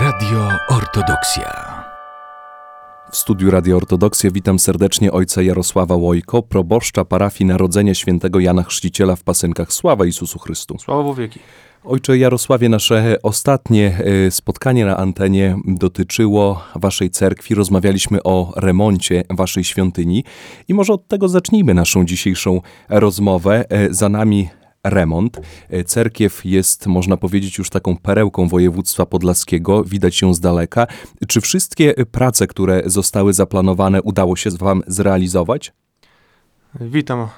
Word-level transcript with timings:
Radio 0.00 0.48
Ortodoksja. 0.68 1.82
W 3.10 3.16
studiu 3.16 3.50
Radio 3.50 3.76
Ortodoksja 3.76 4.30
witam 4.30 4.58
serdecznie 4.58 5.12
ojca 5.12 5.42
Jarosława 5.42 5.96
Łojko, 5.96 6.42
proboszcza 6.42 7.04
parafii 7.04 7.48
Narodzenia 7.48 7.94
Świętego 7.94 8.40
Jana 8.40 8.62
Chrzciciela 8.62 9.16
w 9.16 9.22
Pasynkach. 9.22 9.72
Sława 9.72 10.06
Jezusu 10.06 10.38
Chrystu. 10.38 10.78
Sława 10.78 11.14
wieki. 11.14 11.40
Ojcze 11.84 12.18
Jarosławie, 12.18 12.68
nasze 12.68 13.16
ostatnie 13.22 13.98
e, 14.26 14.30
spotkanie 14.30 14.84
na 14.84 14.96
antenie 14.96 15.56
dotyczyło 15.64 16.64
waszej 16.74 17.10
cerkwi. 17.10 17.54
Rozmawialiśmy 17.54 18.22
o 18.22 18.52
remoncie 18.56 19.24
waszej 19.30 19.64
świątyni 19.64 20.24
i 20.68 20.74
może 20.74 20.92
od 20.92 21.08
tego 21.08 21.28
zacznijmy 21.28 21.74
naszą 21.74 22.04
dzisiejszą 22.04 22.60
rozmowę. 22.88 23.64
E, 23.70 23.94
za 23.94 24.08
nami 24.08 24.48
remont. 24.84 25.40
E, 25.70 25.84
cerkiew 25.84 26.44
jest, 26.44 26.86
można 26.86 27.16
powiedzieć, 27.16 27.58
już 27.58 27.70
taką 27.70 27.96
perełką 27.96 28.48
województwa 28.48 29.06
podlaskiego, 29.06 29.84
widać 29.84 30.22
ją 30.22 30.34
z 30.34 30.40
daleka. 30.40 30.86
Czy 31.28 31.40
wszystkie 31.40 31.94
prace, 31.94 32.46
które 32.46 32.82
zostały 32.86 33.32
zaplanowane, 33.32 34.02
udało 34.02 34.36
się 34.36 34.50
Wam 34.50 34.82
zrealizować? 34.86 35.72
Witam 36.80 37.28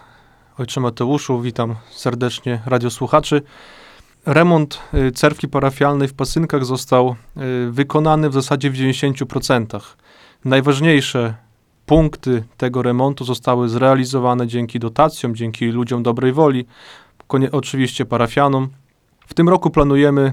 ojcze 0.58 0.80
Mateuszu, 0.80 1.40
witam 1.40 1.74
serdecznie 1.90 2.60
radiosłuchaczy. 2.66 3.42
Remont 4.26 4.78
y, 4.94 5.12
cerkwi 5.12 5.48
parafialnej 5.48 6.08
w 6.08 6.14
Pasynkach 6.14 6.64
został 6.64 7.16
y, 7.36 7.70
wykonany 7.70 8.30
w 8.30 8.34
zasadzie 8.34 8.70
w 8.70 8.74
90%. 8.74 9.80
Najważniejsze 10.44 11.34
punkty 11.86 12.44
tego 12.56 12.82
remontu 12.82 13.24
zostały 13.24 13.68
zrealizowane 13.68 14.46
dzięki 14.46 14.78
dotacjom, 14.78 15.36
dzięki 15.36 15.66
ludziom 15.66 16.02
dobrej 16.02 16.32
woli, 16.32 16.66
oczywiście 17.52 18.04
parafianom. 18.04 18.68
W 19.26 19.34
tym 19.34 19.48
roku 19.48 19.70
planujemy 19.70 20.32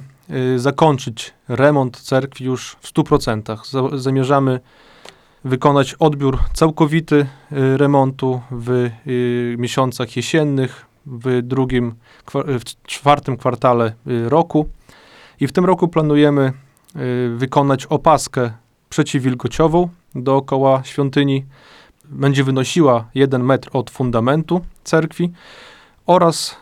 y, 0.56 0.60
zakończyć 0.60 1.34
remont 1.48 1.98
cerkwi 1.98 2.46
już 2.46 2.78
w 2.80 2.94
100%. 2.94 3.98
Zamierzamy 3.98 4.60
wykonać 5.44 5.94
odbiór 5.94 6.40
całkowity 6.54 7.16
y, 7.16 7.78
remontu 7.78 8.42
w 8.52 8.70
y, 9.08 9.56
miesiącach 9.58 10.16
jesiennych, 10.16 10.86
w 11.06 11.42
drugim, 11.44 11.96
w 12.34 12.62
czwartym 12.86 13.38
kwartale 13.38 13.94
roku. 14.06 14.70
I 15.40 15.48
w 15.48 15.52
tym 15.52 15.66
roku 15.66 15.88
planujemy 15.88 16.54
wykonać 17.38 17.86
opaskę 17.86 18.52
przeciwwilgociową 18.90 19.90
dookoła 20.16 20.84
świątyni. 20.84 21.46
Będzie 22.06 22.44
wynosiła 22.44 23.06
1 23.16 23.44
metr 23.44 23.70
od 23.74 23.90
fundamentu 23.90 24.62
cerkwi 24.84 25.32
oraz 26.06 26.58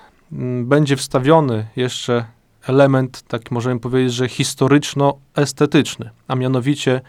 będzie 0.64 0.96
wstawiony 0.96 1.68
jeszcze 1.76 2.26
element, 2.68 3.24
tak 3.28 3.52
możemy 3.52 3.80
powiedzieć, 3.80 4.14
że 4.14 4.30
historyczno-estetyczny, 4.30 6.10
a 6.28 6.36
mianowicie 6.36 7.02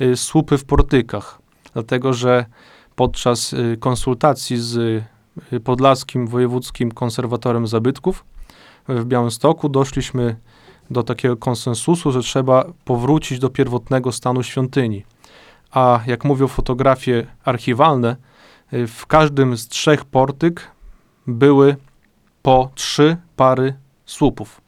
y, 0.00 0.16
słupy 0.16 0.58
w 0.58 0.64
portykach. 0.64 1.38
Dlatego, 1.72 2.12
że 2.12 2.44
podczas 2.96 3.52
y, 3.52 3.76
konsultacji 3.80 4.56
z 4.56 4.76
y, 5.52 5.60
podlaskim 5.60 6.26
wojewódzkim 6.26 6.92
konserwatorem 6.92 7.66
zabytków 7.66 8.24
w 8.88 9.04
Białymstoku 9.04 9.68
doszliśmy 9.68 10.36
do 10.90 11.02
takiego 11.02 11.36
konsensusu, 11.36 12.12
że 12.12 12.20
trzeba 12.20 12.64
powrócić 12.84 13.38
do 13.38 13.50
pierwotnego 13.50 14.12
stanu 14.12 14.42
świątyni. 14.42 15.04
A 15.70 16.00
jak 16.06 16.24
mówią 16.24 16.48
fotografie 16.48 17.26
archiwalne, 17.44 18.16
w 18.72 19.06
każdym 19.06 19.56
z 19.56 19.68
trzech 19.68 20.04
portyk 20.04 20.70
były 21.26 21.76
po 22.42 22.70
trzy 22.74 23.16
pary 23.36 23.74
słupów, 24.06 24.60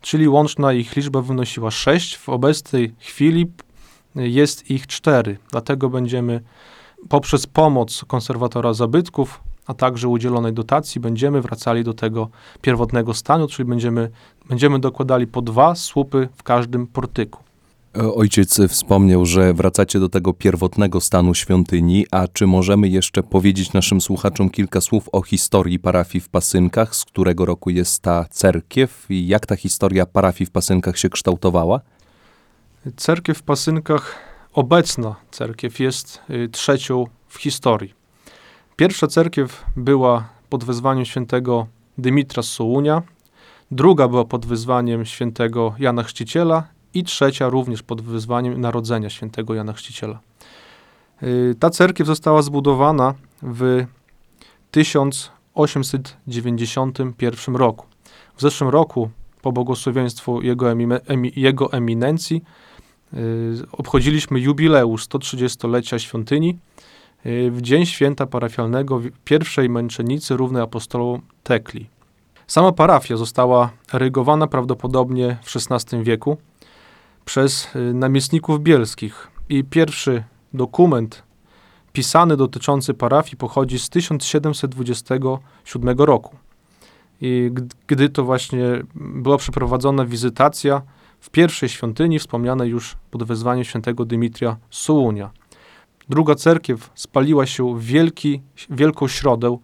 czyli 0.00 0.28
łączna 0.28 0.72
ich 0.72 0.96
liczba 0.96 1.22
wynosiła 1.22 1.70
6. 1.70 2.16
W 2.16 2.28
obecnej 2.28 2.94
chwili 2.98 3.52
jest 4.14 4.70
ich 4.70 4.86
4. 4.86 5.38
Dlatego 5.50 5.88
będziemy 5.88 6.40
poprzez 7.08 7.46
pomoc 7.46 8.04
konserwatora 8.04 8.74
zabytków, 8.74 9.40
a 9.66 9.74
także 9.74 10.08
udzielonej 10.08 10.52
dotacji, 10.52 11.00
będziemy 11.00 11.40
wracali 11.40 11.84
do 11.84 11.94
tego 11.94 12.28
pierwotnego 12.60 13.14
stanu, 13.14 13.48
czyli 13.48 13.68
będziemy, 13.68 14.10
będziemy 14.48 14.78
dokładali 14.78 15.26
po 15.26 15.42
dwa 15.42 15.74
słupy 15.74 16.28
w 16.36 16.42
każdym 16.42 16.86
portyku. 16.86 17.45
Ojciec 17.96 18.60
wspomniał, 18.68 19.26
że 19.26 19.54
wracacie 19.54 20.00
do 20.00 20.08
tego 20.08 20.32
pierwotnego 20.32 21.00
stanu 21.00 21.34
świątyni, 21.34 22.06
a 22.10 22.28
czy 22.28 22.46
możemy 22.46 22.88
jeszcze 22.88 23.22
powiedzieć 23.22 23.72
naszym 23.72 24.00
słuchaczom 24.00 24.50
kilka 24.50 24.80
słów 24.80 25.08
o 25.12 25.22
historii 25.22 25.78
parafii 25.78 26.20
w 26.20 26.28
Pasynkach, 26.28 26.96
z 26.96 27.04
którego 27.04 27.44
roku 27.44 27.70
jest 27.70 28.02
ta 28.02 28.24
cerkiew 28.30 29.06
i 29.08 29.26
jak 29.26 29.46
ta 29.46 29.56
historia 29.56 30.06
parafii 30.06 30.46
w 30.46 30.50
Pasynkach 30.50 30.98
się 30.98 31.08
kształtowała? 31.08 31.80
Cerkiew 32.96 33.38
w 33.38 33.42
Pasynkach, 33.42 34.14
obecna 34.52 35.16
cerkiew 35.30 35.80
jest 35.80 36.20
y, 36.30 36.48
trzecią 36.48 37.06
w 37.28 37.38
historii. 37.38 37.94
Pierwsza 38.76 39.06
cerkiew 39.06 39.64
była 39.76 40.28
pod 40.48 40.64
wezwaniem 40.64 41.04
świętego 41.04 41.66
Dymitra 41.98 42.42
z 42.42 42.48
Sołunia, 42.48 43.02
druga 43.70 44.08
była 44.08 44.24
pod 44.24 44.46
wyzwaniem 44.46 45.04
świętego 45.04 45.74
Jana 45.78 46.02
Chrzciciela 46.02 46.75
i 46.96 47.04
trzecia 47.04 47.48
również 47.48 47.82
pod 47.82 48.00
wyzwaniem 48.00 48.60
narodzenia 48.60 49.10
świętego 49.10 49.54
Jana 49.54 49.72
Chrzciciela. 49.72 50.20
Y, 51.22 51.54
ta 51.58 51.70
cerkiew 51.70 52.06
została 52.06 52.42
zbudowana 52.42 53.14
w 53.42 53.84
1891 54.70 57.56
roku. 57.56 57.86
W 58.36 58.42
zeszłym 58.42 58.70
roku, 58.70 59.10
po 59.42 59.52
błogosławieństwu 59.52 60.42
jego, 60.42 60.66
jego 61.36 61.72
eminencji, 61.72 62.42
y, 63.14 63.18
obchodziliśmy 63.72 64.40
jubileusz 64.40 65.08
130-lecia 65.08 65.98
świątyni 65.98 66.58
y, 67.26 67.50
w 67.50 67.62
dzień 67.62 67.86
święta 67.86 68.26
parafialnego 68.26 69.00
pierwszej 69.24 69.68
męczennicy 69.68 70.36
równej 70.36 70.62
apostolom 70.62 71.20
Tekli. 71.42 71.86
Sama 72.46 72.72
parafia 72.72 73.16
została 73.16 73.70
erygowana 73.92 74.46
prawdopodobnie 74.46 75.36
w 75.42 75.56
XVI 75.56 76.02
wieku 76.02 76.36
przez 77.26 77.68
y, 77.76 77.94
namiestników 77.94 78.60
bielskich. 78.60 79.30
I 79.48 79.64
pierwszy 79.64 80.24
dokument 80.54 81.22
pisany 81.92 82.36
dotyczący 82.36 82.94
parafii 82.94 83.36
pochodzi 83.36 83.78
z 83.78 83.88
1727 83.88 85.98
roku. 85.98 86.36
I 87.20 87.50
gdy 87.86 88.08
to 88.08 88.24
właśnie 88.24 88.82
była 88.94 89.36
przeprowadzona 89.36 90.04
wizytacja 90.04 90.82
w 91.20 91.30
pierwszej 91.30 91.68
świątyni, 91.68 92.18
wspomnianej 92.18 92.70
już 92.70 92.96
pod 93.10 93.22
wezwaniem 93.22 93.64
świętego 93.64 94.04
Dymitria 94.04 94.56
Sołunia. 94.70 95.30
Druga 96.08 96.34
cerkiew 96.34 96.90
spaliła 96.94 97.46
się 97.46 97.74
w 97.74 97.82
wielki, 97.82 98.42
wielką 98.70 99.08
środę 99.08 99.58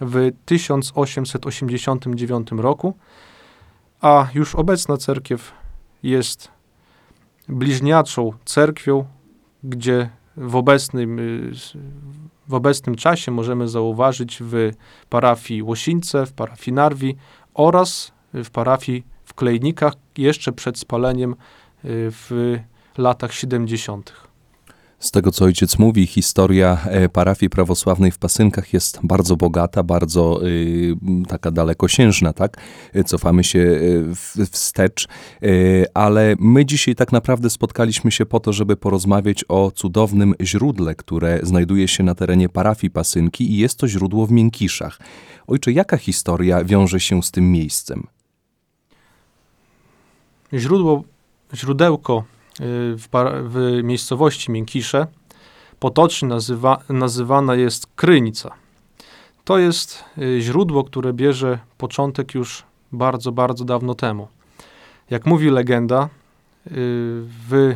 w 0.00 0.30
1889 0.44 2.48
roku, 2.52 2.96
a 4.00 4.28
już 4.34 4.54
obecna 4.54 4.96
cerkiew 4.96 5.52
jest 6.02 6.55
bliźniaczą 7.48 8.32
cerkwią, 8.44 9.04
gdzie 9.64 10.10
w 10.36 10.56
obecnym, 10.56 11.18
y, 11.18 11.52
w 12.48 12.54
obecnym 12.54 12.96
czasie 12.96 13.32
możemy 13.32 13.68
zauważyć 13.68 14.38
w 14.40 14.70
parafii 15.08 15.62
Łosińce, 15.62 16.26
w 16.26 16.32
parafii 16.32 16.74
Narwi 16.74 17.16
oraz 17.54 18.12
w 18.34 18.50
parafii 18.50 19.04
w 19.24 19.34
Klejnikach 19.34 19.92
jeszcze 20.18 20.52
przed 20.52 20.78
spaleniem 20.78 21.32
y, 21.32 21.36
w 22.10 22.58
latach 22.98 23.32
70. 23.32 24.25
Z 24.98 25.10
tego, 25.10 25.32
co 25.32 25.44
ojciec 25.44 25.78
mówi, 25.78 26.06
historia 26.06 26.78
e, 26.84 27.08
parafii 27.08 27.50
prawosławnej 27.50 28.10
w 28.10 28.18
Pasynkach 28.18 28.72
jest 28.72 28.98
bardzo 29.02 29.36
bogata, 29.36 29.82
bardzo 29.82 30.46
y, 30.46 30.96
taka 31.28 31.50
dalekosiężna, 31.50 32.32
tak? 32.32 32.56
E, 32.94 33.04
cofamy 33.04 33.44
się 33.44 33.80
e, 34.38 34.46
wstecz, 34.46 35.08
ale 35.94 36.36
my 36.38 36.64
dzisiaj 36.64 36.94
tak 36.94 37.12
naprawdę 37.12 37.50
spotkaliśmy 37.50 38.12
się 38.12 38.26
po 38.26 38.40
to, 38.40 38.52
żeby 38.52 38.76
porozmawiać 38.76 39.44
o 39.48 39.70
cudownym 39.70 40.34
źródle, 40.40 40.94
które 40.94 41.40
znajduje 41.42 41.88
się 41.88 42.02
na 42.02 42.14
terenie 42.14 42.48
parafii 42.48 42.90
Pasynki 42.90 43.52
i 43.52 43.58
jest 43.58 43.78
to 43.78 43.88
źródło 43.88 44.26
w 44.26 44.30
Miękiszach. 44.30 44.98
Ojcze, 45.46 45.72
jaka 45.72 45.96
historia 45.96 46.64
wiąże 46.64 47.00
się 47.00 47.22
z 47.22 47.30
tym 47.30 47.52
miejscem? 47.52 48.06
Źródło, 50.52 51.04
źródełko 51.54 52.24
w, 52.60 53.08
w 53.42 53.80
miejscowości 53.82 54.50
Miękisze 54.50 55.06
potocznie 55.80 56.28
nazywa, 56.28 56.78
nazywana 56.88 57.54
jest 57.54 57.86
Krynica. 57.86 58.50
To 59.44 59.58
jest 59.58 60.04
y, 60.18 60.40
źródło, 60.40 60.84
które 60.84 61.12
bierze 61.12 61.58
początek 61.78 62.34
już 62.34 62.64
bardzo, 62.92 63.32
bardzo 63.32 63.64
dawno 63.64 63.94
temu. 63.94 64.28
Jak 65.10 65.26
mówi 65.26 65.50
legenda, 65.50 66.04
y, 66.04 66.70
w, 67.48 67.74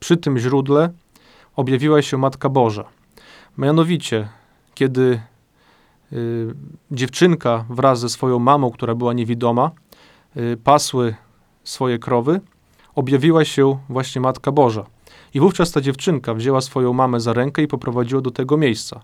przy 0.00 0.16
tym 0.16 0.38
źródle 0.38 0.92
objawiła 1.56 2.02
się 2.02 2.18
Matka 2.18 2.48
Boża. 2.48 2.84
Mianowicie, 3.58 4.28
kiedy 4.74 5.20
y, 6.12 6.54
dziewczynka 6.90 7.64
wraz 7.70 8.00
ze 8.00 8.08
swoją 8.08 8.38
mamą, 8.38 8.70
która 8.70 8.94
była 8.94 9.12
niewidoma, 9.12 9.70
pasły 10.64 11.14
swoje 11.64 11.98
krowy, 11.98 12.40
objawiła 12.98 13.44
się 13.44 13.78
właśnie 13.88 14.20
Matka 14.20 14.52
Boża. 14.52 14.84
I 15.34 15.40
wówczas 15.40 15.72
ta 15.72 15.80
dziewczynka 15.80 16.34
wzięła 16.34 16.60
swoją 16.60 16.92
mamę 16.92 17.20
za 17.20 17.32
rękę 17.32 17.62
i 17.62 17.68
poprowadziła 17.68 18.20
do 18.20 18.30
tego 18.30 18.56
miejsca. 18.56 19.00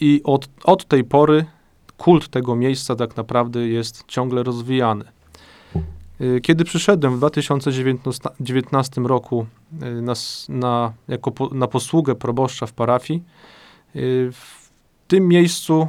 I 0.00 0.20
od, 0.24 0.48
od 0.64 0.84
tej 0.84 1.04
pory 1.04 1.44
kult 1.96 2.28
tego 2.28 2.56
miejsca 2.56 2.96
tak 2.96 3.16
naprawdę 3.16 3.68
jest 3.68 4.04
ciągle 4.06 4.42
rozwijany. 4.42 5.04
Y, 6.20 6.40
kiedy 6.40 6.64
przyszedłem 6.64 7.14
w 7.14 7.16
2019 7.16 9.00
roku 9.00 9.46
y, 9.82 10.02
na, 10.02 10.14
na, 10.48 10.92
jako 11.08 11.30
po, 11.30 11.48
na 11.48 11.66
posługę 11.66 12.14
proboszcza 12.14 12.66
w 12.66 12.72
parafii, 12.72 13.22
y, 13.96 14.30
w 14.32 14.70
tym 15.08 15.28
miejscu 15.28 15.88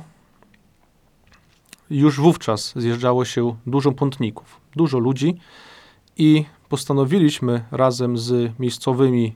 już 1.89 2.19
wówczas 2.19 2.74
zjeżdżało 2.75 3.25
się 3.25 3.56
dużo 3.66 3.92
pątników, 3.92 4.62
dużo 4.75 5.00
ludzi 5.00 5.38
i 6.18 6.45
postanowiliśmy 6.69 7.66
razem 7.71 8.18
z 8.18 8.60
miejscowymi 8.60 9.36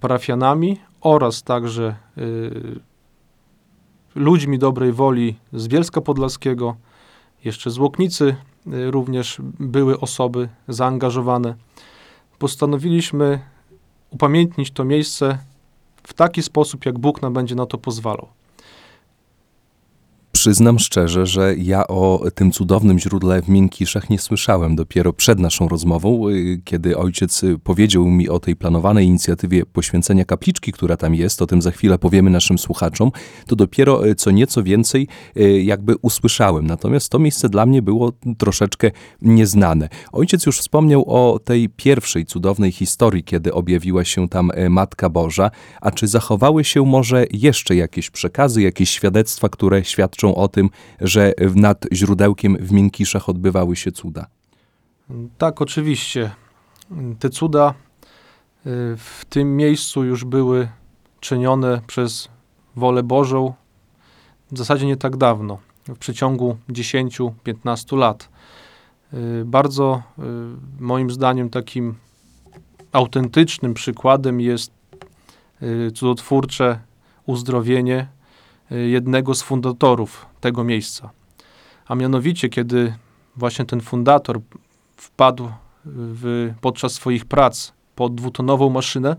parafianami 0.00 0.80
oraz 1.00 1.42
także 1.42 1.96
y, 2.18 2.80
ludźmi 4.14 4.58
dobrej 4.58 4.92
woli 4.92 5.36
z 5.52 5.68
Bielska 5.68 6.00
Podlaskiego, 6.00 6.76
jeszcze 7.44 7.70
z 7.70 7.78
Łoknicy 7.78 8.36
y, 8.66 8.90
również 8.90 9.38
były 9.60 10.00
osoby 10.00 10.48
zaangażowane. 10.68 11.54
Postanowiliśmy 12.38 13.40
upamiętnić 14.10 14.70
to 14.70 14.84
miejsce 14.84 15.38
w 16.02 16.14
taki 16.14 16.42
sposób, 16.42 16.86
jak 16.86 16.98
Bóg 16.98 17.22
nam 17.22 17.32
będzie 17.32 17.54
na 17.54 17.66
to 17.66 17.78
pozwalał. 17.78 18.28
Przyznam 20.38 20.78
szczerze, 20.78 21.26
że 21.26 21.54
ja 21.56 21.86
o 21.86 22.24
tym 22.34 22.52
cudownym 22.52 22.98
źródle 22.98 23.42
w 23.42 23.48
Miękiszach 23.48 24.10
nie 24.10 24.18
słyszałem 24.18 24.76
dopiero 24.76 25.12
przed 25.12 25.38
naszą 25.38 25.68
rozmową, 25.68 26.28
y, 26.28 26.60
kiedy 26.64 26.96
ojciec 26.96 27.44
y, 27.44 27.58
powiedział 27.58 28.04
mi 28.04 28.28
o 28.28 28.40
tej 28.40 28.56
planowanej 28.56 29.06
inicjatywie 29.06 29.66
poświęcenia 29.66 30.24
kapliczki, 30.24 30.72
która 30.72 30.96
tam 30.96 31.14
jest, 31.14 31.42
o 31.42 31.46
tym 31.46 31.62
za 31.62 31.70
chwilę 31.70 31.98
powiemy 31.98 32.30
naszym 32.30 32.58
słuchaczom, 32.58 33.10
to 33.46 33.56
dopiero 33.56 34.06
y, 34.06 34.14
co 34.14 34.30
nieco 34.30 34.62
więcej 34.62 35.08
jakby 35.62 35.94
usłyszałem. 36.02 36.66
Natomiast 36.66 37.08
to 37.10 37.18
miejsce 37.18 37.48
dla 37.48 37.66
mnie 37.66 37.82
było 37.82 38.12
troszeczkę 38.38 38.90
nieznane. 39.22 39.88
Ojciec 40.12 40.46
już 40.46 40.58
wspomniał 40.58 41.04
o 41.06 41.38
tej 41.38 41.68
pierwszej 41.68 42.26
cudownej 42.26 42.72
historii, 42.72 43.24
kiedy 43.24 43.54
objawiła 43.54 44.04
się 44.04 44.28
tam 44.28 44.50
Matka 44.70 45.08
Boża, 45.08 45.50
a 45.80 45.90
czy 45.90 46.06
zachowały 46.06 46.64
się 46.64 46.82
może 46.82 47.26
jeszcze 47.32 47.76
jakieś 47.76 48.10
przekazy, 48.10 48.62
jakieś 48.62 48.90
świadectwa, 48.90 49.48
które 49.48 49.84
świadczą 49.84 50.27
o 50.34 50.48
tym, 50.48 50.70
że 51.00 51.32
nad 51.54 51.86
źródełkiem 51.92 52.56
w 52.60 52.72
Miękiszach 52.72 53.28
odbywały 53.28 53.76
się 53.76 53.92
cuda. 53.92 54.26
Tak, 55.38 55.62
oczywiście. 55.62 56.30
Te 57.18 57.30
cuda 57.30 57.70
y, 57.70 57.74
w 58.96 59.24
tym 59.28 59.56
miejscu 59.56 60.04
już 60.04 60.24
były 60.24 60.68
czynione 61.20 61.80
przez 61.86 62.28
wolę 62.76 63.02
Bożą 63.02 63.54
w 64.52 64.58
zasadzie 64.58 64.86
nie 64.86 64.96
tak 64.96 65.16
dawno, 65.16 65.58
w 65.88 65.98
przeciągu 65.98 66.56
10-15 66.68 67.96
lat. 67.96 68.28
Y, 69.14 69.44
bardzo 69.44 70.02
y, 70.18 70.22
moim 70.80 71.10
zdaniem 71.10 71.50
takim 71.50 71.94
autentycznym 72.92 73.74
przykładem 73.74 74.40
jest 74.40 74.72
cudotwórcze 75.94 76.80
uzdrowienie 77.26 78.08
jednego 78.70 79.34
z 79.34 79.42
fundatorów 79.42 80.26
tego 80.40 80.64
miejsca. 80.64 81.10
A 81.86 81.94
mianowicie, 81.94 82.48
kiedy 82.48 82.94
właśnie 83.36 83.64
ten 83.64 83.80
fundator 83.80 84.40
wpadł 84.96 85.50
w, 85.84 86.52
podczas 86.60 86.92
swoich 86.92 87.24
prac 87.24 87.72
pod 87.94 88.14
dwutonową 88.14 88.70
maszynę, 88.70 89.16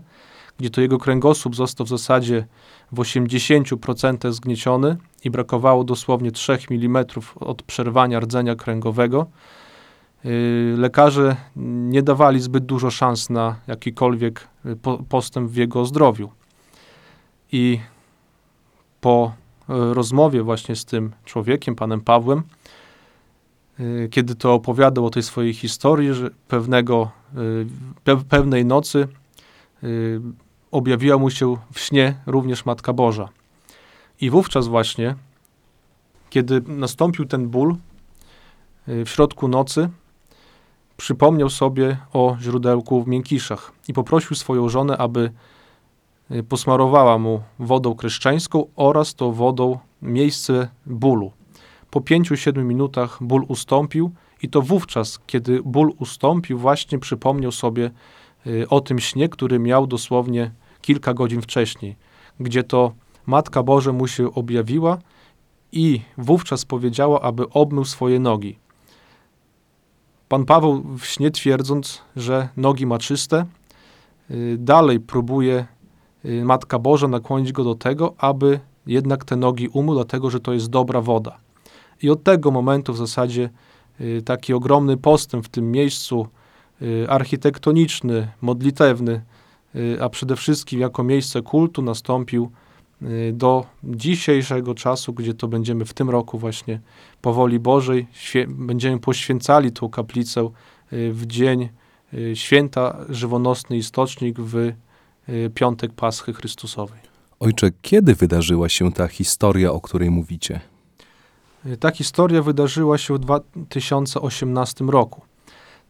gdzie 0.58 0.70
to 0.70 0.80
jego 0.80 0.98
kręgosłup 0.98 1.56
został 1.56 1.86
w 1.86 1.88
zasadzie 1.88 2.46
w 2.92 2.96
80% 2.96 4.32
zgnieciony 4.32 4.96
i 5.24 5.30
brakowało 5.30 5.84
dosłownie 5.84 6.32
3 6.32 6.58
mm 6.70 7.04
od 7.40 7.62
przerwania 7.62 8.20
rdzenia 8.20 8.56
kręgowego, 8.56 9.26
y, 10.24 10.74
lekarze 10.78 11.36
nie 11.56 12.02
dawali 12.02 12.40
zbyt 12.40 12.64
dużo 12.64 12.90
szans 12.90 13.30
na 13.30 13.56
jakikolwiek 13.66 14.48
y, 14.66 14.76
postęp 15.08 15.50
w 15.50 15.56
jego 15.56 15.86
zdrowiu. 15.86 16.30
I 17.52 17.80
po 19.00 19.32
e, 19.68 19.94
rozmowie 19.94 20.42
właśnie 20.42 20.76
z 20.76 20.84
tym 20.84 21.12
człowiekiem, 21.24 21.76
panem 21.76 22.00
Pawłem, 22.00 22.42
e, 23.78 24.08
kiedy 24.08 24.34
to 24.34 24.54
opowiadał 24.54 25.06
o 25.06 25.10
tej 25.10 25.22
swojej 25.22 25.54
historii, 25.54 26.14
że 26.14 26.30
pewnego, 26.48 27.10
e, 28.06 28.16
pewnej 28.16 28.64
nocy 28.64 29.08
objawiła 30.70 31.18
mu 31.18 31.30
się 31.30 31.56
w 31.72 31.80
śnie 31.80 32.14
również 32.26 32.66
Matka 32.66 32.92
Boża. 32.92 33.28
I 34.20 34.30
wówczas 34.30 34.68
właśnie, 34.68 35.14
kiedy 36.30 36.62
nastąpił 36.66 37.24
ten 37.24 37.48
ból 37.48 37.76
w 38.86 39.08
środku 39.08 39.48
nocy, 39.48 39.88
przypomniał 40.96 41.50
sobie 41.50 41.96
o 42.12 42.36
źródełku 42.40 43.02
w 43.02 43.08
Miękiszach 43.08 43.72
i 43.88 43.92
poprosił 43.92 44.36
swoją 44.36 44.68
żonę, 44.68 44.98
aby 44.98 45.32
posmarowała 46.48 47.18
mu 47.18 47.42
wodą 47.58 47.94
kryszczańską 47.94 48.66
oraz 48.76 49.14
to 49.14 49.32
wodą 49.32 49.78
miejsce 50.02 50.68
bólu. 50.86 51.32
Po 51.90 52.00
5-7 52.00 52.64
minutach 52.64 53.18
ból 53.20 53.44
ustąpił 53.48 54.10
i 54.42 54.48
to 54.48 54.62
wówczas, 54.62 55.18
kiedy 55.26 55.62
ból 55.62 55.92
ustąpił, 55.98 56.58
właśnie 56.58 56.98
przypomniał 56.98 57.52
sobie 57.52 57.90
y, 58.46 58.68
o 58.68 58.80
tym 58.80 58.98
śnie, 58.98 59.28
który 59.28 59.58
miał 59.58 59.86
dosłownie 59.86 60.50
kilka 60.82 61.14
godzin 61.14 61.42
wcześniej, 61.42 61.96
gdzie 62.40 62.62
to 62.62 62.92
Matka 63.26 63.62
Boże 63.62 63.92
mu 63.92 64.06
się 64.06 64.34
objawiła 64.34 64.98
i 65.72 66.00
wówczas 66.18 66.64
powiedziała, 66.64 67.20
aby 67.20 67.48
obmył 67.48 67.84
swoje 67.84 68.20
nogi. 68.20 68.58
Pan 70.28 70.44
Paweł 70.44 70.82
w 70.98 71.04
śnie 71.04 71.30
twierdząc, 71.30 72.02
że 72.16 72.48
nogi 72.56 72.86
ma 72.86 72.98
czyste, 72.98 73.46
y, 74.30 74.56
dalej 74.58 75.00
próbuje 75.00 75.66
Y, 75.79 75.79
Matka 76.24 76.78
Boża 76.78 77.08
nakłonić 77.08 77.52
go 77.52 77.64
do 77.64 77.74
tego, 77.74 78.14
aby 78.18 78.60
jednak 78.86 79.24
te 79.24 79.36
nogi 79.36 79.68
umył, 79.68 79.94
dlatego 79.94 80.30
że 80.30 80.40
to 80.40 80.52
jest 80.52 80.70
dobra 80.70 81.00
woda. 81.00 81.38
I 82.02 82.10
od 82.10 82.22
tego 82.22 82.50
momentu 82.50 82.92
w 82.92 82.96
zasadzie 82.96 83.50
y, 84.00 84.22
taki 84.24 84.54
ogromny 84.54 84.96
postęp 84.96 85.46
w 85.46 85.48
tym 85.48 85.72
miejscu 85.72 86.26
y, 86.82 87.06
architektoniczny, 87.08 88.28
modlitewny, 88.40 89.22
a 90.00 90.08
przede 90.08 90.36
wszystkim 90.36 90.80
jako 90.80 91.04
miejsce 91.04 91.42
kultu 91.42 91.82
nastąpił 91.82 92.50
do 93.32 93.66
dzisiejszego 93.84 94.74
czasu, 94.74 95.12
gdzie 95.12 95.34
to 95.34 95.48
będziemy 95.48 95.84
w 95.84 95.94
tym 95.94 96.10
roku 96.10 96.38
właśnie 96.38 96.80
powoli 97.22 97.58
Bożej, 97.58 98.06
będziemy 98.48 98.98
poświęcali 98.98 99.72
tą 99.72 99.88
kaplicę 99.88 100.50
w 100.92 101.26
dzień 101.26 101.68
święta 102.34 102.96
żywonosny 103.08 103.76
istocznik 103.76 104.40
w 104.40 104.54
Y, 104.56 104.74
piątek 105.54 105.92
Paschy 105.92 106.32
Chrystusowej. 106.32 107.00
Ojcze, 107.40 107.70
kiedy 107.82 108.14
wydarzyła 108.14 108.68
się 108.68 108.92
ta 108.92 109.08
historia, 109.08 109.72
o 109.72 109.80
której 109.80 110.10
mówicie? 110.10 110.60
Y, 111.66 111.76
ta 111.76 111.90
historia 111.90 112.42
wydarzyła 112.42 112.98
się 112.98 113.14
w 113.14 113.18
2018 113.18 114.84
roku. 114.84 115.20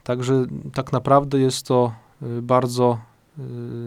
Także 0.04 0.46
tak 0.74 0.92
naprawdę 0.92 1.38
jest 1.38 1.66
to 1.66 1.92
y, 2.22 2.42
bardzo 2.42 2.98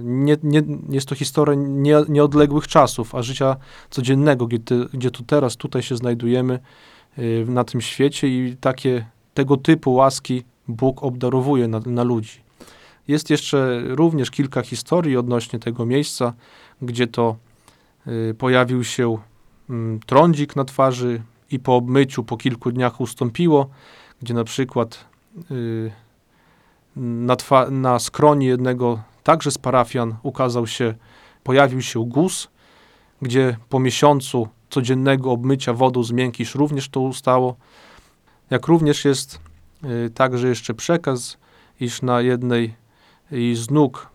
nie, 0.03 0.37
nie, 0.43 0.61
jest 0.89 1.07
to 1.07 1.15
historia 1.15 1.55
nie, 1.55 1.95
nieodległych 2.09 2.67
czasów, 2.67 3.15
a 3.15 3.21
życia 3.21 3.55
codziennego, 3.89 4.47
gdzie, 4.47 4.59
gdzie 4.93 5.11
tu 5.11 5.23
teraz, 5.23 5.55
tutaj 5.55 5.81
się 5.83 5.95
znajdujemy 5.95 6.59
na 7.47 7.63
tym 7.63 7.81
świecie 7.81 8.27
i 8.27 8.57
takie 8.57 9.05
tego 9.33 9.57
typu 9.57 9.93
łaski 9.93 10.43
Bóg 10.67 11.03
obdarowuje 11.03 11.67
na, 11.67 11.79
na 11.85 12.03
ludzi. 12.03 12.41
Jest 13.07 13.29
jeszcze 13.29 13.81
również 13.87 14.31
kilka 14.31 14.61
historii 14.61 15.17
odnośnie 15.17 15.59
tego 15.59 15.85
miejsca, 15.85 16.33
gdzie 16.81 17.07
to 17.07 17.35
y, 18.07 18.35
pojawił 18.37 18.83
się 18.83 19.17
y, 19.69 19.73
trądzik 20.05 20.55
na 20.55 20.65
twarzy 20.65 21.21
i 21.51 21.59
po 21.59 21.75
obmyciu 21.75 22.23
po 22.23 22.37
kilku 22.37 22.71
dniach 22.71 23.01
ustąpiło, 23.01 23.69
gdzie 24.21 24.33
na 24.33 24.43
przykład 24.43 25.05
y, 25.51 25.91
na, 26.95 27.35
na 27.71 27.99
skroni 27.99 28.45
jednego 28.45 28.99
także 29.23 29.51
z 29.51 29.57
parafian 29.57 30.15
ukazał 30.23 30.67
się, 30.67 30.93
pojawił 31.43 31.81
się 31.81 32.05
guz, 32.07 32.47
gdzie 33.21 33.57
po 33.69 33.79
miesiącu 33.79 34.47
codziennego 34.69 35.31
obmycia 35.31 35.73
wodą 35.73 36.03
z 36.03 36.11
miękisz 36.11 36.55
również 36.55 36.89
to 36.89 36.99
ustało. 36.99 37.55
Jak 38.49 38.67
również 38.67 39.05
jest 39.05 39.39
y, 39.83 40.09
także 40.09 40.47
jeszcze 40.47 40.73
przekaz, 40.73 41.37
iż 41.79 42.01
na 42.01 42.21
jednej 42.21 42.82
i 43.31 43.55
z 43.55 43.71
nóg 43.71 44.09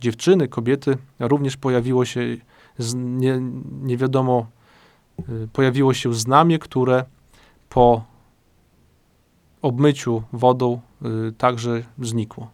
dziewczyny, 0.00 0.48
kobiety 0.48 0.98
również 1.18 1.56
pojawiło 1.56 2.04
się 2.04 2.20
nie, 2.94 3.40
nie 3.82 3.96
wiadomo, 3.96 4.46
y, 5.28 5.48
pojawiło 5.52 5.94
się 5.94 6.14
znamie, 6.14 6.58
które 6.58 7.04
po 7.68 8.04
obmyciu 9.62 10.22
wodą 10.32 10.80
y, 11.28 11.32
także 11.32 11.82
znikło. 11.98 12.50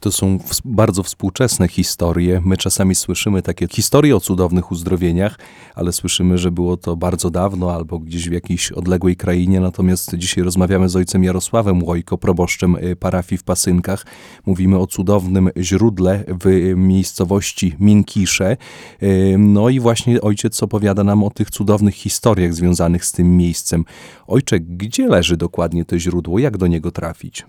To 0.00 0.12
są 0.12 0.38
bardzo 0.64 1.02
współczesne 1.02 1.68
historie. 1.68 2.42
My 2.44 2.56
czasami 2.56 2.94
słyszymy 2.94 3.42
takie 3.42 3.68
historie 3.68 4.16
o 4.16 4.20
cudownych 4.20 4.72
uzdrowieniach, 4.72 5.38
ale 5.74 5.92
słyszymy, 5.92 6.38
że 6.38 6.50
było 6.50 6.76
to 6.76 6.96
bardzo 6.96 7.30
dawno 7.30 7.74
albo 7.74 7.98
gdzieś 7.98 8.28
w 8.28 8.32
jakiejś 8.32 8.72
odległej 8.72 9.16
krainie. 9.16 9.60
Natomiast 9.60 10.14
dzisiaj 10.14 10.44
rozmawiamy 10.44 10.88
z 10.88 10.96
ojcem 10.96 11.24
Jarosławem 11.24 11.82
Łojko, 11.82 12.18
proboszczem 12.18 12.76
y, 12.76 12.96
parafii 12.96 13.38
w 13.38 13.42
Pasynkach. 13.42 14.06
Mówimy 14.46 14.78
o 14.78 14.86
cudownym 14.86 15.50
źródle 15.56 16.24
w 16.28 16.46
y, 16.46 16.74
miejscowości 16.76 17.76
Miękisze. 17.78 18.56
Y, 19.02 19.36
No 19.38 19.68
i 19.68 19.80
właśnie 19.80 20.20
ojciec 20.20 20.62
opowiada 20.62 21.04
nam 21.04 21.24
o 21.24 21.30
tych 21.30 21.50
cudownych 21.50 21.94
historiach 21.94 22.54
związanych 22.54 23.04
z 23.04 23.12
tym 23.12 23.36
miejscem. 23.36 23.84
Ojcze, 24.26 24.60
gdzie 24.60 25.08
leży 25.08 25.36
dokładnie 25.36 25.84
to 25.84 25.98
źródło? 25.98 26.38
Jak 26.38 26.56
do 26.56 26.66
niego 26.66 26.90
trafić? 26.90 27.46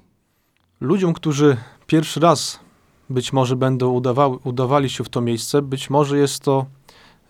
Ludziom, 0.82 1.14
którzy 1.14 1.58
pierwszy 1.88 2.20
raz 2.20 2.60
być 3.10 3.34
może 3.34 3.56
będą 3.56 3.92
udawały, 3.92 4.38
udawali 4.44 4.90
się 4.90 5.04
w 5.04 5.10
to 5.10 5.22
miejsce, 5.22 5.62
być 5.62 5.90
może 5.90 6.18
jest 6.18 6.44
to 6.44 6.66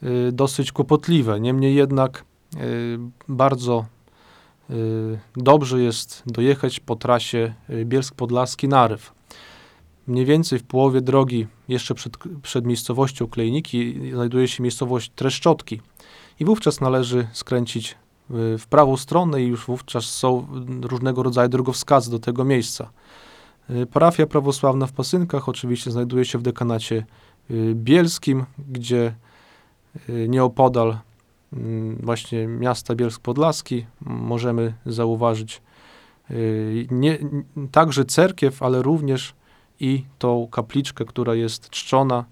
y, 0.04 0.32
dosyć 0.32 0.72
kłopotliwe. 0.72 1.40
Niemniej 1.40 1.76
jednak 1.76 2.26
y, 2.56 3.00
bardzo 3.28 3.86
y, 4.70 5.20
dobrze 5.36 5.82
jest 5.82 6.24
dojechać 6.26 6.80
po 6.80 6.96
trasie 6.96 7.54
y, 7.70 7.86
Bielsk-Podlaski-Naryw. 7.86 9.12
Mniej 10.08 10.26
więcej 10.26 10.60
w 10.60 10.64
połowie 10.64 11.02
drogi, 11.02 11.48
jeszcze 11.68 11.96
przed, 11.96 12.14
przed 12.42 12.66
miejscowością 12.66 13.28
Klejniki, 13.28 14.12
znajduje 14.14 14.48
się 14.48 14.64
miejscowość 14.64 15.12
Treszczotki. 15.16 15.82
I 16.40 16.46
wówczas 16.46 16.82
należy 16.82 17.28
skręcić 17.34 17.92
y, 17.92 18.58
w 18.58 18.68
prawą 18.70 18.98
stronę 18.98 19.42
i 19.42 19.48
już 19.48 19.66
wówczas 19.66 20.06
są 20.06 20.48
różnego 20.82 21.24
rodzaju 21.24 21.50
drogowskazy 21.50 22.12
do 22.12 22.20
tego 22.20 22.46
miejsca. 22.46 22.90
Y, 23.70 23.86
Parafia 23.86 24.28
prawosławna 24.28 24.88
w 24.88 24.92
Pasynkach 24.92 25.50
oczywiście 25.50 25.92
znajduje 25.92 26.26
się 26.26 26.38
w 26.38 26.42
dekanacie 26.42 27.06
y, 27.52 27.74
bielskim, 27.76 28.46
gdzie 28.70 29.16
y, 30.10 30.28
nieopodal 30.30 30.98
mm, 31.54 31.96
właśnie 32.04 32.48
miasta 32.48 32.96
Bielsk-Podlaski 32.96 33.76
m, 33.78 33.86
możemy 34.02 34.74
zauważyć 34.86 35.62
nie, 36.92 37.20
także 37.72 38.06
cerkiew, 38.06 38.64
ale 38.64 38.82
również 38.82 39.34
i 39.80 40.06
tą 40.20 40.48
kapliczkę, 40.52 41.06
która 41.06 41.36
jest 41.36 41.70
czczona 41.70 42.26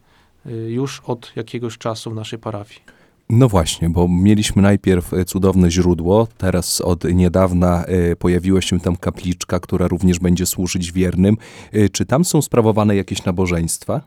już 0.67 0.99
od 0.99 1.31
jakiegoś 1.35 1.77
czasu 1.77 2.11
w 2.11 2.15
naszej 2.15 2.39
parafii. 2.39 2.81
No 3.29 3.47
właśnie, 3.49 3.89
bo 3.89 4.07
mieliśmy 4.07 4.61
najpierw 4.61 5.13
e, 5.13 5.25
cudowne 5.25 5.71
źródło, 5.71 6.27
teraz 6.37 6.81
od 6.81 7.03
niedawna 7.03 7.83
e, 7.85 8.15
pojawiła 8.15 8.61
się 8.61 8.79
tam 8.79 8.95
kapliczka, 8.95 9.59
która 9.59 9.87
również 9.87 10.19
będzie 10.19 10.45
służyć 10.45 10.91
wiernym. 10.91 11.37
E, 11.71 11.89
Czy 11.89 12.05
tam 12.05 12.25
są 12.25 12.41
sprawowane 12.41 12.95
jakieś 12.95 13.25
nabożeństwa? 13.25 14.01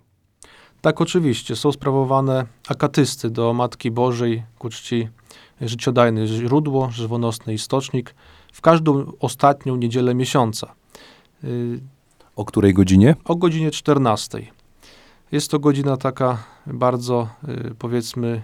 Tak, 0.81 1.00
oczywiście. 1.00 1.57
Są 1.57 1.73
sprawowane 1.73 2.47
akatysty 2.69 3.31
do 3.31 3.52
Matki 3.52 3.91
Bożej 3.91 4.43
ku 4.59 4.69
czci 4.69 5.09
życiodajne 5.61 6.26
źródło, 6.26 6.91
żywonosny 6.91 7.55
istocznik 7.55 8.14
w 8.52 8.61
każdą 8.61 9.12
ostatnią 9.21 9.76
niedzielę 9.76 10.14
miesiąca 10.14 10.75
O 12.37 12.45
której 12.45 12.75
godzinie? 12.75 13.17
o 13.25 13.37
godzinie 13.37 13.71
14. 13.71 14.38
Jest 15.33 15.50
to 15.50 15.59
godzina 15.59 15.97
taka 15.97 16.38
bardzo, 16.67 17.29
powiedzmy, 17.79 18.43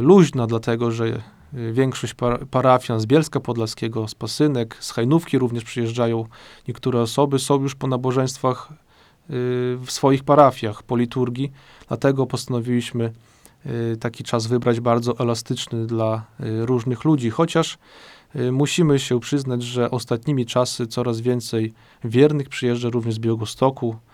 luźna, 0.00 0.46
dlatego 0.46 0.90
że 0.90 1.22
y, 1.54 1.72
większość 1.72 2.14
par- 2.14 2.46
parafian 2.46 3.00
z 3.00 3.06
Bielska 3.06 3.40
Podlaskiego, 3.40 4.08
z 4.08 4.14
Pasynek, 4.14 4.76
z 4.80 4.90
Hajnówki 4.90 5.38
również 5.38 5.64
przyjeżdżają. 5.64 6.26
Niektóre 6.68 7.00
osoby, 7.00 7.38
są 7.38 7.62
już 7.62 7.74
po 7.74 7.86
nabożeństwach 7.86 8.68
y, 8.70 8.76
w 9.78 9.86
swoich 9.88 10.24
parafiach, 10.24 10.82
po 10.82 10.96
liturgii, 10.96 11.52
dlatego 11.88 12.26
postanowiliśmy 12.26 13.12
y, 13.66 13.96
taki 14.00 14.24
czas 14.24 14.46
wybrać 14.46 14.80
bardzo 14.80 15.18
elastyczny 15.18 15.86
dla 15.86 16.24
y, 16.40 16.66
różnych 16.66 17.04
ludzi, 17.04 17.30
chociaż 17.30 17.78
y, 18.36 18.52
musimy 18.52 18.98
się 18.98 19.20
przyznać, 19.20 19.62
że 19.62 19.90
ostatnimi 19.90 20.46
czasy 20.46 20.86
coraz 20.86 21.20
więcej 21.20 21.72
wiernych 22.04 22.48
przyjeżdża 22.48 22.88
również 22.88 23.14
z 23.14 23.18
Białegostoku, 23.18 23.96
y, 23.96 24.09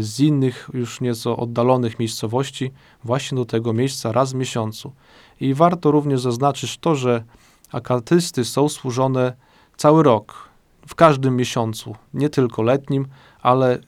z 0.00 0.20
innych 0.20 0.70
już 0.74 1.00
nieco 1.00 1.36
oddalonych 1.36 1.98
miejscowości 1.98 2.70
właśnie 3.04 3.36
do 3.36 3.44
tego 3.44 3.72
miejsca 3.72 4.12
raz 4.12 4.32
w 4.32 4.34
miesiącu. 4.34 4.92
I 5.40 5.54
warto 5.54 5.90
również 5.90 6.20
zaznaczyć 6.20 6.78
to, 6.78 6.94
że 6.94 7.24
akatysty 7.72 8.44
są 8.44 8.68
służone 8.68 9.32
cały 9.76 10.02
rok, 10.02 10.48
w 10.86 10.94
każdym 10.94 11.36
miesiącu, 11.36 11.96
nie 12.14 12.28
tylko 12.28 12.62
letnim, 12.62 13.06
ale 13.42 13.78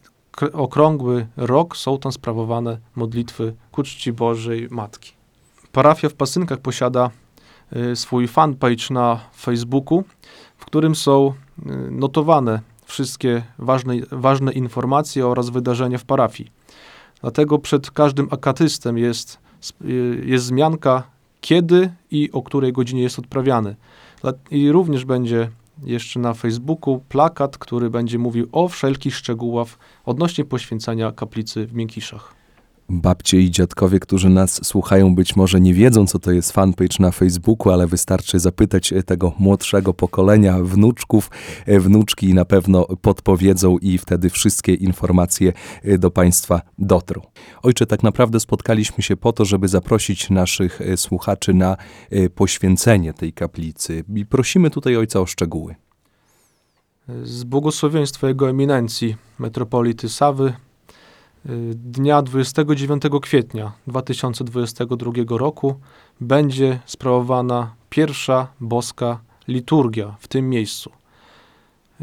okrągły 0.52 1.26
rok 1.36 1.76
są 1.76 1.98
tam 1.98 2.12
sprawowane 2.12 2.78
modlitwy 2.96 3.54
ku 3.72 3.82
czci 3.82 4.12
Bożej 4.12 4.68
Matki. 4.70 5.12
Parafia 5.72 6.08
w 6.08 6.14
Pasynkach 6.14 6.58
posiada 6.58 7.10
y, 7.76 7.96
swój 7.96 8.28
fanpage 8.28 8.90
na 8.90 9.20
Facebooku, 9.36 10.04
w 10.56 10.64
którym 10.64 10.94
są 10.94 11.32
y, 11.66 11.90
notowane 11.90 12.60
wszystkie 12.86 13.42
ważne, 13.58 13.94
ważne 14.10 14.52
informacje 14.52 15.26
oraz 15.26 15.50
wydarzenia 15.50 15.98
w 15.98 16.04
parafii. 16.04 16.50
Dlatego 17.20 17.58
przed 17.58 17.90
każdym 17.90 18.28
akatystem 18.30 18.98
jest, 18.98 19.38
jest 20.24 20.44
wzmianka, 20.44 21.02
kiedy 21.40 21.90
i 22.10 22.30
o 22.32 22.42
której 22.42 22.72
godzinie 22.72 23.02
jest 23.02 23.18
odprawiany. 23.18 23.76
I 24.50 24.72
również 24.72 25.04
będzie 25.04 25.50
jeszcze 25.82 26.20
na 26.20 26.34
Facebooku 26.34 27.00
plakat, 27.08 27.58
który 27.58 27.90
będzie 27.90 28.18
mówił 28.18 28.48
o 28.52 28.68
wszelkich 28.68 29.16
szczegółach 29.16 29.68
odnośnie 30.04 30.44
poświęcenia 30.44 31.12
kaplicy 31.12 31.66
w 31.66 31.74
Miękiszach. 31.74 32.35
Babcie 32.88 33.40
i 33.40 33.50
dziadkowie, 33.50 34.00
którzy 34.00 34.28
nas 34.28 34.66
słuchają, 34.66 35.14
być 35.14 35.36
może 35.36 35.60
nie 35.60 35.74
wiedzą, 35.74 36.06
co 36.06 36.18
to 36.18 36.32
jest 36.32 36.52
fanpage 36.52 36.96
na 37.00 37.10
Facebooku, 37.10 37.72
ale 37.72 37.86
wystarczy 37.86 38.38
zapytać 38.38 38.92
e, 38.92 39.02
tego 39.02 39.32
młodszego 39.38 39.94
pokolenia 39.94 40.58
wnuczków. 40.58 41.30
E, 41.66 41.80
Wnuczki 41.80 42.34
na 42.34 42.44
pewno 42.44 42.84
podpowiedzą 42.84 43.78
i 43.78 43.98
wtedy 43.98 44.30
wszystkie 44.30 44.74
informacje 44.74 45.52
e, 45.82 45.98
do 45.98 46.10
Państwa 46.10 46.60
dotrą. 46.78 47.22
Ojcze, 47.62 47.86
tak 47.86 48.02
naprawdę 48.02 48.40
spotkaliśmy 48.40 49.02
się 49.02 49.16
po 49.16 49.32
to, 49.32 49.44
żeby 49.44 49.68
zaprosić 49.68 50.30
naszych 50.30 50.80
słuchaczy 50.96 51.54
na 51.54 51.76
poświęcenie 52.34 53.12
tej 53.12 53.32
kaplicy. 53.32 54.04
I 54.14 54.26
prosimy 54.26 54.70
tutaj 54.70 54.96
Ojca 54.96 55.20
o 55.20 55.26
szczegóły. 55.26 55.74
Z 57.22 57.44
błogosławieństwa 57.44 58.28
Jego 58.28 58.50
Eminencji, 58.50 59.16
metropolity 59.38 60.08
Sawy, 60.08 60.52
dnia 61.74 62.22
29 62.22 63.02
kwietnia 63.22 63.72
2022 63.86 65.12
roku 65.28 65.74
będzie 66.20 66.78
sprawowana 66.86 67.74
pierwsza 67.90 68.48
boska 68.60 69.20
liturgia 69.48 70.16
w 70.20 70.28
tym 70.28 70.48
miejscu. 70.48 70.90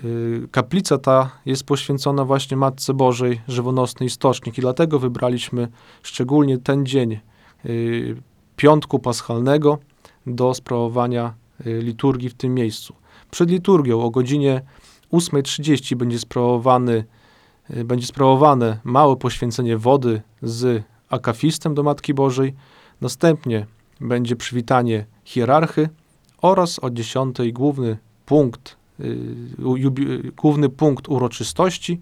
Y, 0.03 0.47
Kaplica 0.51 0.97
ta 0.97 1.31
jest 1.45 1.63
poświęcona 1.63 2.25
właśnie 2.25 2.57
Matce 2.57 2.93
Bożej, 2.93 3.41
żywonosny 3.47 4.05
istocznik 4.05 4.57
i 4.57 4.61
dlatego 4.61 4.99
wybraliśmy 4.99 5.67
szczególnie 6.03 6.57
ten 6.57 6.85
dzień 6.85 7.19
y, 7.65 8.15
piątku 8.55 8.99
paschalnego 8.99 9.77
do 10.27 10.53
sprawowania 10.53 11.33
y, 11.67 11.79
liturgii 11.81 12.29
w 12.29 12.33
tym 12.33 12.53
miejscu. 12.53 12.93
Przed 13.31 13.49
liturgią 13.49 14.01
o 14.01 14.09
godzinie 14.09 14.61
8.30 15.11 15.95
będzie 15.95 16.19
sprawowany, 16.19 17.05
będzie 17.69 18.07
sprawowane 18.07 18.79
małe 18.83 19.15
poświęcenie 19.15 19.77
wody 19.77 20.21
z 20.41 20.83
akafistem 21.09 21.73
do 21.73 21.83
Matki 21.83 22.13
Bożej. 22.13 22.53
Następnie 23.01 23.65
będzie 24.01 24.35
przywitanie 24.35 25.05
hierarchy 25.23 25.89
oraz 26.41 26.79
o 26.83 26.89
10 26.89 27.37
główny 27.51 27.97
punkt, 28.25 28.77
y, 28.99 29.03
y, 29.99 30.31
główny 30.35 30.69
punkt 30.69 31.09
uroczystości, 31.09 32.01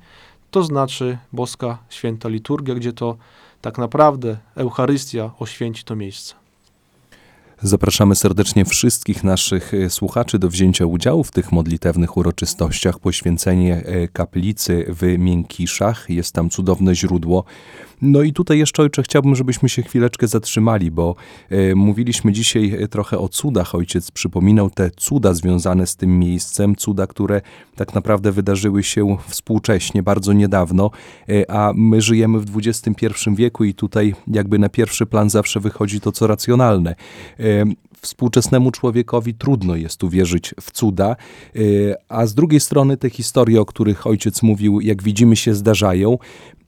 to 0.51 0.63
znaczy 0.63 1.18
boska 1.34 1.77
święta 1.89 2.30
liturgia, 2.30 2.75
gdzie 2.75 2.94
to 2.94 3.18
tak 3.62 3.77
naprawdę 3.77 4.38
Eucharystia 4.56 5.32
oświęci 5.39 5.84
to 5.84 5.96
miejsce. 5.96 6.40
Zapraszamy 7.63 8.15
serdecznie 8.15 8.65
wszystkich 8.65 9.24
naszych 9.24 9.74
e, 9.74 9.89
słuchaczy 9.89 10.39
do 10.39 10.50
wzięcia 10.50 10.86
udziału 10.86 11.24
w 11.24 11.32
tych 11.32 11.51
modlitewnych 11.51 12.18
uroczystościach. 12.18 13.00
Poświęcenie 13.00 13.75
e, 13.86 14.08
kaplicy 14.08 14.86
w 14.89 15.18
Miękiszach, 15.18 16.10
jest 16.10 16.34
tam 16.34 16.50
cudowne 16.50 16.96
źródło. 16.96 17.44
No 18.01 18.22
i 18.22 18.34
tutaj 18.34 18.60
jeszcze, 18.60 18.84
ojcze, 18.84 19.03
chciałbym, 19.03 19.36
żebyśmy 19.36 19.70
się 19.70 19.84
chwileczkę 19.84 20.27
zatrzymali, 20.27 20.91
bo 20.91 21.15
e, 21.50 21.75
mówiliśmy 21.75 22.32
dzisiaj 22.32 22.88
trochę 22.89 23.20
o 23.20 23.30
cudach. 23.30 23.75
Ojciec 23.75 24.12
przypominał 24.12 24.70
te 24.70 24.91
cuda 24.91 25.34
związane 25.34 25.88
z 25.88 25.96
tym 25.96 26.20
miejscem, 26.20 26.75
cuda, 26.75 27.08
które 27.08 27.41
tak 27.75 27.94
naprawdę 27.94 28.32
wydarzyły 28.32 28.84
się 28.84 29.18
współcześnie, 29.27 30.03
bardzo 30.03 30.34
niedawno, 30.34 30.91
a 31.48 31.72
my 31.75 32.01
żyjemy 32.01 32.39
w 32.39 32.58
XXI 32.58 33.08
wieku 33.36 33.63
i 33.63 33.74
tutaj 33.74 34.15
jakby 34.27 34.60
na 34.60 34.70
pierwszy 34.70 35.06
plan 35.06 35.30
zawsze 35.30 35.60
wychodzi 35.60 36.00
to, 36.01 36.12
co 36.12 36.27
racjonalne. 36.27 36.96
E, 37.51 37.65
współczesnemu 38.01 38.72
człowiekowi 38.72 39.34
trudno 39.34 39.75
jest 39.75 40.03
uwierzyć 40.03 40.55
w 40.62 40.72
cuda, 40.72 41.15
y, 41.55 41.96
a 42.10 42.25
z 42.25 42.34
drugiej 42.34 42.60
strony 42.60 42.98
te 42.98 43.10
historie, 43.10 43.62
o 43.62 43.65
których 43.65 44.08
ojciec 44.08 44.43
mówił, 44.43 44.81
jak 44.81 45.03
widzimy, 45.03 45.36
się 45.36 45.55
zdarzają. 45.55 46.17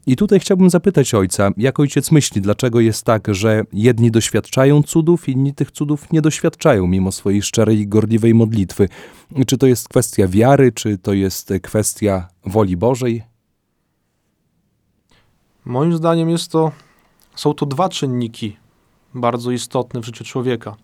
I 0.07 0.15
tutaj 0.15 0.39
chciałbym 0.39 0.69
zapytać 0.69 1.13
ojca, 1.13 1.51
jak 1.57 1.79
ojciec 1.79 2.11
myśli, 2.11 2.41
dlaczego 2.41 2.79
jest 2.79 3.05
tak, 3.05 3.27
że 3.35 3.63
jedni 3.73 4.11
doświadczają 4.11 4.83
cudów, 4.83 5.29
inni 5.29 5.53
tych 5.53 5.71
cudów 5.71 6.11
nie 6.11 6.21
doświadczają, 6.21 6.87
mimo 6.87 7.11
swojej 7.11 7.41
szczerej 7.41 7.79
i 7.79 7.87
gorliwej 7.87 8.33
modlitwy. 8.33 8.89
Czy 9.47 9.57
to 9.57 9.67
jest 9.67 9.89
kwestia 9.89 10.27
wiary, 10.27 10.71
czy 10.71 10.97
to 10.97 11.13
jest 11.13 11.53
kwestia 11.61 12.27
woli 12.45 12.77
Bożej? 12.77 13.23
Moim 15.65 15.93
zdaniem 15.97 16.29
jest 16.29 16.51
to, 16.51 16.71
są 17.35 17.53
to 17.53 17.65
dwa 17.65 17.89
czynniki 17.89 18.62
bardzo 19.15 19.51
istotne 19.51 20.01
w 20.01 20.05
życiu 20.05 20.23
człowieka, 20.23 20.75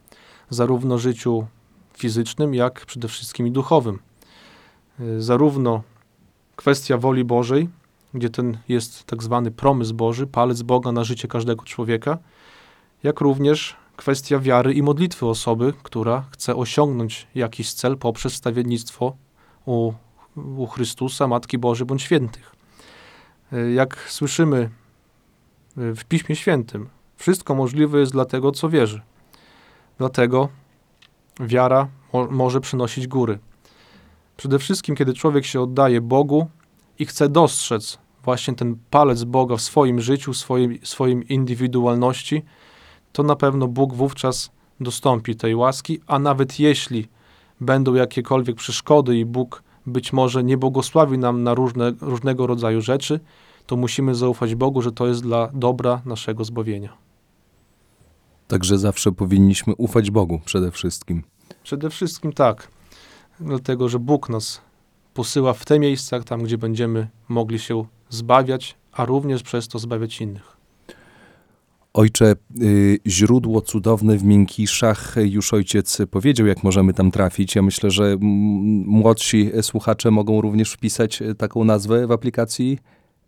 zarówno 0.49 0.97
życiu 0.97 1.47
fizycznym, 1.97 2.53
jak 2.53 2.85
przede 2.85 3.07
wszystkim 3.07 3.47
i 3.47 3.51
duchowym. 3.51 3.99
Y, 4.99 5.21
zarówno 5.21 5.83
kwestia 6.55 6.97
woli 6.97 7.23
Bożej, 7.23 7.69
gdzie 8.13 8.29
ten 8.29 8.57
jest 8.69 9.03
tak 9.03 9.23
zwany 9.23 9.51
promysł 9.51 9.93
Boży, 9.93 10.27
palec 10.27 10.61
Boga 10.61 10.91
na 10.91 11.03
życie 11.03 11.27
każdego 11.27 11.63
człowieka, 11.65 12.17
jak 13.03 13.21
również 13.21 13.75
kwestia 13.95 14.39
wiary 14.39 14.73
i 14.73 14.83
modlitwy 14.83 15.25
osoby, 15.25 15.73
która 15.83 16.25
chce 16.31 16.55
osiągnąć 16.55 17.27
jakiś 17.35 17.73
cel 17.73 17.97
poprzez 17.97 18.33
stawiennictwo 18.33 19.15
u, 19.65 19.93
u 20.35 20.67
Chrystusa, 20.67 21.27
Matki 21.27 21.57
Bożej 21.57 21.87
bądź 21.87 22.01
świętych. 22.01 22.55
Y, 23.53 23.71
jak 23.71 24.05
słyszymy 24.09 24.69
y, 25.77 25.95
w 25.95 26.05
Piśmie 26.05 26.35
Świętym, 26.35 26.89
wszystko 27.19 27.55
możliwe 27.55 27.99
jest 27.99 28.11
dla 28.11 28.25
tego, 28.25 28.51
co 28.51 28.69
wierzy. 28.69 29.01
Dlatego 29.97 30.49
wiara 31.39 31.87
mo 32.13 32.27
może 32.31 32.61
przynosić 32.61 33.07
góry. 33.07 33.39
Przede 34.37 34.59
wszystkim, 34.59 34.95
kiedy 34.95 35.13
człowiek 35.13 35.45
się 35.45 35.61
oddaje 35.61 36.01
Bogu 36.01 36.47
i 36.99 37.05
chce 37.05 37.29
dostrzec 37.29 37.99
właśnie 38.23 38.55
ten 38.55 38.77
palec 38.89 39.23
Boga 39.23 39.55
w 39.57 39.61
swoim 39.61 40.01
życiu, 40.01 40.33
swoim, 40.33 40.79
swoim 40.83 41.27
indywidualności, 41.27 42.43
to 43.11 43.23
na 43.23 43.35
pewno 43.35 43.67
Bóg 43.67 43.93
wówczas 43.93 44.51
dostąpi 44.79 45.35
tej 45.35 45.55
łaski, 45.55 45.99
a 46.07 46.19
nawet 46.19 46.59
jeśli 46.59 47.07
będą 47.61 47.93
jakiekolwiek 47.93 48.55
przeszkody 48.55 49.17
i 49.17 49.25
Bóg 49.25 49.63
być 49.85 50.13
może 50.13 50.43
nie 50.43 50.57
błogosławi 50.57 51.17
nam 51.17 51.43
na 51.43 51.53
różne, 51.53 51.93
różnego 52.01 52.47
rodzaju 52.47 52.81
rzeczy, 52.81 53.19
to 53.65 53.75
musimy 53.75 54.15
zaufać 54.15 54.55
Bogu, 54.55 54.81
że 54.81 54.91
to 54.91 55.07
jest 55.07 55.21
dla 55.21 55.49
dobra 55.53 56.01
naszego 56.05 56.43
zbawienia. 56.43 57.08
Także 58.49 58.77
zawsze 58.77 59.11
powinniśmy 59.11 59.75
ufać 59.75 60.11
Bogu 60.11 60.39
przede 60.45 60.71
wszystkim. 60.71 61.23
Przede 61.63 61.89
wszystkim 61.89 62.33
tak, 62.33 62.67
dlatego 63.39 63.89
że 63.89 63.99
Bóg 63.99 64.29
nas 64.29 64.61
posyła 65.13 65.53
w 65.53 65.65
te 65.65 65.79
miejsca, 65.79 66.23
tam 66.23 66.43
gdzie 66.43 66.57
będziemy 66.57 67.07
mogli 67.27 67.59
się 67.59 67.85
zbawiać, 68.09 68.75
a 68.91 69.05
również 69.05 69.43
przez 69.43 69.67
to 69.67 69.79
zbawiać 69.79 70.21
innych. 70.21 70.57
Ojcze, 71.93 72.35
y, 72.61 72.99
źródło 73.07 73.61
cudowne 73.61 74.17
w 74.17 74.23
Miękiszach, 74.23 75.15
już 75.23 75.53
ojciec 75.53 75.97
powiedział, 76.11 76.47
jak 76.47 76.63
możemy 76.63 76.93
tam 76.93 77.11
trafić. 77.11 77.55
Ja 77.55 77.61
myślę, 77.61 77.91
że 77.91 78.17
młodsi 78.85 79.51
słuchacze 79.61 80.11
mogą 80.11 80.41
również 80.41 80.71
wpisać 80.71 81.23
taką 81.37 81.63
nazwę 81.63 82.07
w 82.07 82.11
aplikacji 82.11 82.79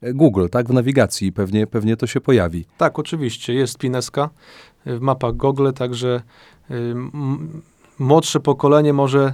Google, 0.01 0.47
tak, 0.51 0.67
w 0.67 0.73
nawigacji 0.73 1.31
pewnie, 1.31 1.67
pewnie 1.67 1.97
to 1.97 2.07
się 2.07 2.21
pojawi. 2.21 2.65
Tak, 2.77 2.99
oczywiście, 2.99 3.53
jest 3.53 3.77
Pineska 3.77 4.29
w 4.85 4.99
mapach 4.99 5.35
Google, 5.35 5.71
także 5.75 6.21
y, 6.71 6.95
młodsze 7.99 8.39
pokolenie 8.39 8.93
może 8.93 9.33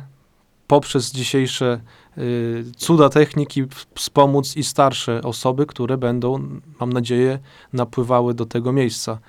poprzez 0.67 1.11
dzisiejsze 1.11 1.81
y, 2.17 2.65
cuda 2.77 3.09
techniki 3.09 3.63
wspomóc 3.95 4.57
i 4.57 4.63
starsze 4.63 5.21
osoby, 5.21 5.65
które 5.65 5.97
będą, 5.97 6.49
mam 6.79 6.93
nadzieję, 6.93 7.39
napływały 7.73 8.33
do 8.33 8.45
tego 8.45 8.73
miejsca. 8.73 9.19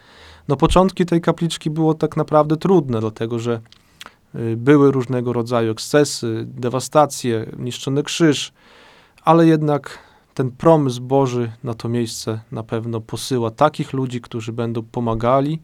No 0.48 0.56
początki 0.56 1.06
tej 1.06 1.20
kapliczki 1.20 1.70
było 1.70 1.94
tak 1.94 2.16
naprawdę 2.16 2.56
trudne, 2.56 3.00
dlatego 3.00 3.38
że 3.38 3.60
y, 4.34 4.56
były 4.56 4.92
różnego 4.92 5.32
rodzaju 5.32 5.72
ekscesy, 5.72 6.44
dewastacje, 6.46 7.46
niszczony 7.58 8.02
krzyż, 8.02 8.52
ale 9.24 9.46
jednak 9.46 10.07
ten 10.38 10.50
promysł 10.50 11.02
Boży 11.02 11.52
na 11.64 11.74
to 11.74 11.88
miejsce 11.88 12.40
na 12.52 12.62
pewno 12.62 13.00
posyła 13.00 13.50
takich 13.50 13.92
ludzi, 13.92 14.20
którzy 14.20 14.52
będą 14.52 14.82
pomagali 14.82 15.62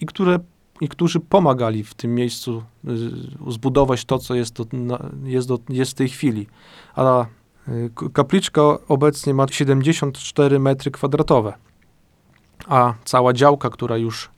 i 0.00 0.06
które 0.06 0.38
i 0.80 0.88
którzy 0.88 1.20
pomagali 1.20 1.84
w 1.84 1.94
tym 1.94 2.14
miejscu 2.14 2.62
y, 2.84 3.52
zbudować 3.52 4.04
to, 4.04 4.18
co 4.18 4.34
jest, 4.34 4.54
do, 4.62 4.66
jest, 5.24 5.48
do, 5.48 5.58
jest 5.68 5.90
w 5.90 5.94
tej 5.94 6.08
chwili. 6.08 6.46
A 6.94 7.26
y, 7.68 7.90
kapliczka 8.12 8.62
obecnie 8.88 9.34
ma 9.34 9.48
74 9.48 10.58
metry 10.58 10.90
kwadratowe, 10.90 11.52
a 12.68 12.94
cała 13.04 13.32
działka, 13.32 13.70
która 13.70 13.96
już 13.96 14.30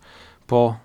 po 0.46 0.76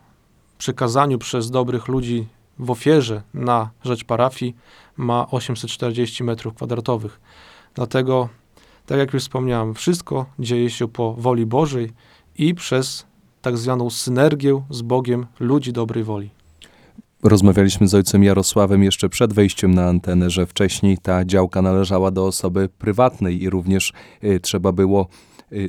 przekazaniu 0.57 1.17
przez 1.17 1.51
dobrych 1.51 1.87
ludzi 1.87 2.27
w 2.59 2.71
ofierze 2.71 3.21
na 3.33 3.69
rzecz 3.83 4.03
parafii 4.03 4.55
ma 4.97 5.27
840 5.31 6.23
metrów 6.23 6.53
kwadratowych. 6.53 7.19
Dlatego, 7.75 8.29
tak 8.85 8.97
jak 8.97 9.13
już 9.13 9.23
wspomniałem, 9.23 9.73
wszystko 9.73 10.25
dzieje 10.39 10.69
się 10.69 10.87
po 10.87 11.13
woli 11.13 11.45
Bożej 11.45 11.91
i 12.37 12.55
przez 12.55 13.05
tak 13.41 13.57
zwaną 13.57 13.89
synergię 13.89 14.61
z 14.69 14.81
Bogiem 14.81 15.25
ludzi 15.39 15.73
dobrej 15.73 16.03
woli. 16.03 16.29
Rozmawialiśmy 17.23 17.87
z 17.87 17.95
ojcem 17.95 18.23
Jarosławem 18.23 18.83
jeszcze 18.83 19.09
przed 19.09 19.33
wejściem 19.33 19.73
na 19.73 19.85
antenę, 19.85 20.29
że 20.29 20.45
wcześniej 20.45 20.97
ta 20.97 21.25
działka 21.25 21.61
należała 21.61 22.11
do 22.11 22.25
osoby 22.25 22.69
prywatnej 22.77 23.43
i 23.43 23.49
również 23.49 23.93
y, 24.23 24.39
trzeba 24.39 24.71
było 24.71 25.07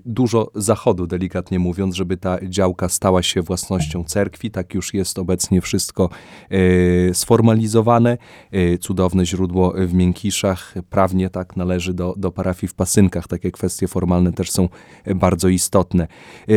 dużo 0.06 0.50
zachodu, 0.54 1.06
delikatnie 1.06 1.58
mówiąc, 1.58 1.94
żeby 1.94 2.16
ta 2.16 2.38
działka 2.42 2.88
stała 2.88 3.22
się 3.22 3.42
własnością 3.42 4.04
cerkwi. 4.04 4.50
Tak 4.50 4.74
już 4.74 4.94
jest 4.94 5.18
obecnie 5.18 5.60
wszystko 5.60 6.10
y, 6.52 7.10
sformalizowane. 7.14 8.18
Y, 8.54 8.78
cudowne 8.78 9.26
źródło 9.26 9.74
w 9.76 9.94
Miękiszach 9.94 10.74
prawnie 10.90 11.30
tak 11.30 11.56
należy 11.56 11.94
do, 11.94 12.14
do 12.16 12.30
parafii 12.30 12.68
w 12.68 12.74
Pasynkach. 12.74 13.28
Takie 13.28 13.50
kwestie 13.50 13.88
formalne 13.88 14.32
też 14.32 14.50
są 14.50 14.68
bardzo 15.14 15.48
istotne. 15.48 16.08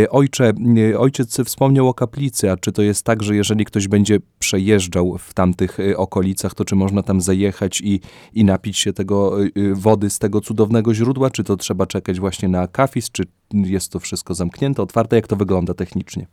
Ojcze, 0.10 0.54
ojciec 0.98 1.42
wspomniał 1.46 1.88
o 1.88 1.94
kaplicy, 1.94 2.52
a 2.52 2.58
czy 2.58 2.72
to 2.72 2.82
jest 2.82 3.04
tak, 3.04 3.24
że 3.24 3.36
jeżeli 3.36 3.66
ktoś 3.66 3.88
będzie 3.88 4.20
przejeżdżał 4.40 5.18
w 5.18 5.34
tamtych 5.34 5.78
okolicach, 5.96 6.54
to 6.54 6.66
czy 6.66 6.76
można 6.76 7.04
tam 7.04 7.22
zajechać 7.22 7.82
i, 7.82 8.00
i 8.34 8.46
napić 8.46 8.78
się 8.78 8.94
tego 8.94 9.38
wody 9.74 10.10
z 10.10 10.20
tego 10.20 10.42
cudownego 10.42 10.94
źródła, 10.94 11.30
czy 11.30 11.44
to 11.44 11.58
trzeba 11.58 11.86
czekać 11.86 12.20
właśnie 12.20 12.50
na 12.50 12.68
kafis, 12.68 13.10
czy 13.18 13.24
jest 13.54 13.92
to 13.92 14.00
wszystko 14.00 14.34
zamknięte, 14.34 14.82
otwarte? 14.82 15.16
Jak 15.16 15.28
to 15.28 15.36
wygląda 15.36 15.74
technicznie? 15.74 16.28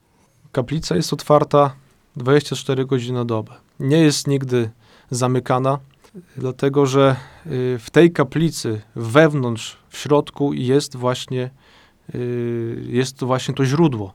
Kaplica 0.52 0.96
jest 0.96 1.12
otwarta 1.12 1.74
24 2.16 2.86
godziny 2.86 3.18
na 3.18 3.24
dobę. 3.24 3.52
Nie 3.80 3.96
jest 3.96 4.26
nigdy 4.26 4.70
zamykana, 5.10 5.78
dlatego 6.36 6.86
że 6.86 7.16
y, 7.46 7.78
w 7.78 7.90
tej 7.90 8.12
kaplicy 8.12 8.80
wewnątrz, 8.96 9.76
w 9.88 9.98
środku 9.98 10.52
jest 10.52 10.96
właśnie, 10.96 11.50
y, 12.14 12.84
jest 12.88 13.18
to 13.18 13.26
właśnie 13.26 13.54
to 13.54 13.64
źródło. 13.64 14.14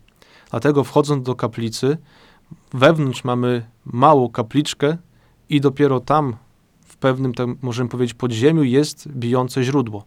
Dlatego 0.49 0.83
wchodząc 0.83 1.25
do 1.25 1.35
kaplicy, 1.35 1.97
wewnątrz 2.73 3.23
mamy 3.23 3.65
małą 3.85 4.29
kapliczkę 4.29 4.97
i 5.49 5.61
dopiero 5.61 5.99
tam, 5.99 6.35
w 6.81 6.97
pewnym, 6.97 7.33
tak 7.33 7.47
możemy 7.61 7.89
powiedzieć, 7.89 8.13
podziemiu 8.13 8.63
jest 8.63 9.07
bijące 9.07 9.63
źródło 9.63 10.03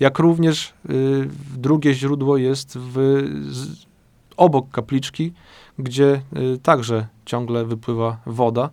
jak 0.00 0.18
również 0.18 0.74
y, 0.90 1.28
drugie 1.56 1.94
źródło 1.94 2.36
jest 2.36 2.78
w, 2.78 2.94
z, 3.50 3.86
obok 4.36 4.70
kapliczki, 4.70 5.32
gdzie 5.78 6.22
y, 6.54 6.58
także 6.58 7.06
ciągle 7.24 7.64
wypływa 7.64 8.18
woda. 8.26 8.70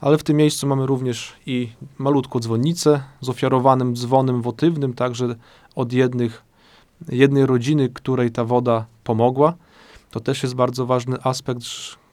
Ale 0.00 0.18
w 0.18 0.22
tym 0.22 0.36
miejscu 0.36 0.66
mamy 0.66 0.86
również 0.86 1.32
i 1.46 1.68
malutką 1.98 2.40
dzwonnicę 2.40 3.02
z 3.20 3.28
ofiarowanym 3.28 3.96
dzwonem 3.96 4.42
wotywnym, 4.42 4.94
także 4.94 5.34
od 5.74 5.92
jednych, 5.92 6.42
jednej 7.08 7.46
rodziny, 7.46 7.88
której 7.88 8.30
ta 8.30 8.44
woda 8.44 8.86
pomogła. 9.04 9.54
To 10.10 10.20
też 10.20 10.42
jest 10.42 10.54
bardzo 10.54 10.86
ważny 10.86 11.16
aspekt, 11.22 11.60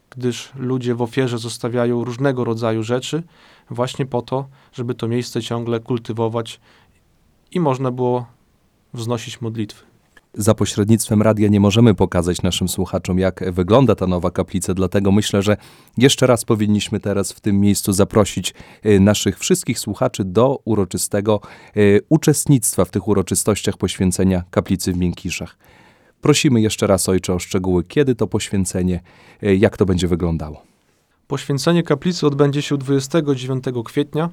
gdyż 0.10 0.52
ludzie 0.56 0.96
w 0.96 1.02
ofierze 1.02 1.38
zostawiają 1.38 2.04
różnego 2.04 2.44
rodzaju 2.44 2.84
rzeczy, 2.84 3.24
właśnie 3.70 4.06
po 4.06 4.22
to, 4.22 4.46
żeby 4.74 4.96
to 4.96 5.08
miejsce 5.08 5.42
ciągle 5.42 5.80
kultywować 5.80 6.60
i 7.52 7.60
można 7.60 7.92
było 7.92 8.26
wznosić 8.94 9.42
modlitwy. 9.42 9.94
Za 10.34 10.54
pośrednictwem 10.54 11.22
radia 11.22 11.48
nie 11.48 11.60
możemy 11.60 11.96
pokazać 11.96 12.42
naszym 12.42 12.68
słuchaczom, 12.68 13.20
jak 13.20 13.54
wygląda 13.54 13.96
ta 13.96 14.08
nowa 14.08 14.32
kaplica, 14.32 14.74
dlatego 14.74 15.12
myślę, 15.12 15.42
że 15.42 15.58
jeszcze 15.98 16.28
raz 16.28 16.46
powinniśmy 16.46 17.00
teraz 17.00 17.32
w 17.32 17.40
tym 17.40 17.60
miejscu 17.60 17.94
zaprosić 17.94 18.54
y, 18.86 19.00
naszych 19.00 19.40
wszystkich 19.40 19.80
słuchaczy 19.80 20.24
do 20.24 20.60
uroczystego 20.66 21.42
y, 21.78 22.02
uczestnictwa 22.10 22.86
w 22.86 22.90
tych 22.90 23.08
uroczystościach 23.08 23.78
poświęcenia 23.78 24.44
kaplicy 24.52 24.94
w 24.94 24.98
Miękiszach. 24.98 25.58
Prosimy 26.22 26.62
jeszcze 26.62 26.88
raz, 26.88 27.10
Ojcze, 27.10 27.34
o 27.34 27.40
szczegóły, 27.40 27.84
kiedy 27.84 28.16
to 28.16 28.28
poświęcenie, 28.28 29.02
y, 29.44 29.56
jak 29.56 29.78
to 29.78 29.86
będzie 29.86 30.08
wyglądało. 30.08 30.62
Poświęcenie 31.28 31.84
kaplicy 31.84 32.28
odbędzie 32.28 32.62
się 32.62 32.78
29 32.78 33.64
kwietnia 33.86 34.30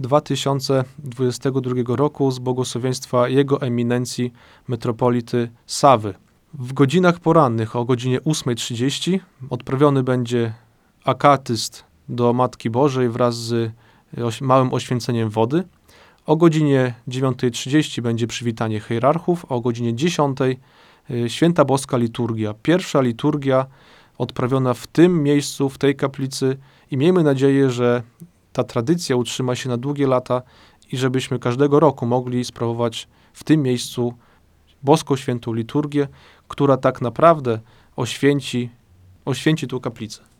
2022 0.00 1.96
roku 1.96 2.30
z 2.30 2.38
błogosławieństwa 2.38 3.28
Jego 3.28 3.60
Eminencji 3.60 4.32
Metropolity 4.68 5.50
Sawy. 5.66 6.14
W 6.54 6.72
godzinach 6.72 7.20
porannych 7.20 7.76
o 7.76 7.84
godzinie 7.84 8.20
8.30 8.20 9.18
odprawiony 9.50 10.02
będzie 10.02 10.54
akatyst 11.04 11.84
do 12.08 12.32
Matki 12.32 12.70
Bożej 12.70 13.08
wraz 13.08 13.36
z 13.36 13.72
oś- 14.16 14.40
małym 14.40 14.74
oświęceniem 14.74 15.30
wody. 15.30 15.64
O 16.26 16.36
godzinie 16.36 16.94
9.30 17.08 18.00
będzie 18.02 18.26
przywitanie 18.26 18.80
hierarchów, 18.80 19.46
a 19.48 19.54
o 19.54 19.60
godzinie 19.60 19.94
10.00 19.94 20.56
y, 21.10 21.30
Święta 21.30 21.64
Boska 21.64 21.96
Liturgia. 21.96 22.54
Pierwsza 22.62 23.00
liturgia 23.00 23.66
odprawiona 24.18 24.74
w 24.74 24.86
tym 24.86 25.22
miejscu, 25.22 25.68
w 25.68 25.78
tej 25.78 25.96
kaplicy 25.96 26.56
i 26.90 26.96
miejmy 26.96 27.22
nadzieję, 27.22 27.70
że 27.70 28.02
ta 28.54 28.64
tradycja 28.64 29.16
utrzyma 29.16 29.54
się 29.54 29.68
na 29.68 29.76
długie 29.76 30.06
lata 30.06 30.42
i 30.92 30.96
żebyśmy 30.96 31.38
każdego 31.38 31.80
roku 31.80 32.06
mogli 32.06 32.44
sprawować 32.44 33.08
w 33.32 33.44
tym 33.44 33.62
miejscu 33.62 34.14
boską 34.82 35.16
świętą 35.16 35.52
liturgię, 35.52 36.08
która 36.48 36.76
tak 36.76 37.00
naprawdę 37.00 37.60
oświęci, 37.96 38.70
oświęci 39.24 39.66
tą 39.66 39.80
kaplicę. 39.80 40.33